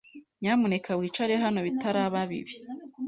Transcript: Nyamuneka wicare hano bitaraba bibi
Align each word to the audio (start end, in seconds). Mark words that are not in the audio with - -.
Nyamuneka 0.41 0.91
wicare 0.99 1.33
hano 1.43 1.59
bitaraba 1.67 2.19
bibi 2.29 2.55